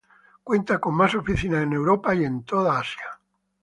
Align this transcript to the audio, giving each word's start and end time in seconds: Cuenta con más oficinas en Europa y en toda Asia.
Cuenta 0.43 0.79
con 0.79 0.95
más 0.95 1.13
oficinas 1.13 1.61
en 1.61 1.73
Europa 1.73 2.15
y 2.15 2.25
en 2.25 2.43
toda 2.43 2.79
Asia. 2.79 3.19